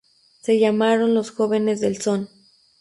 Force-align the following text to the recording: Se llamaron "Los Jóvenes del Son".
Se 0.41 0.57
llamaron 0.57 1.13
"Los 1.13 1.29
Jóvenes 1.29 1.79
del 1.79 2.01
Son". 2.01 2.27